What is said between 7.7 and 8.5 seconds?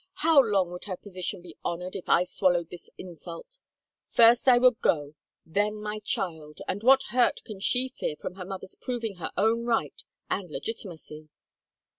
fear from her